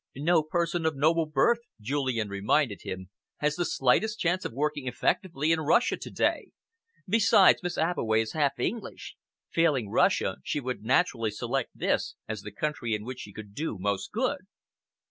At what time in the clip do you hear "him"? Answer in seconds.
2.81-3.11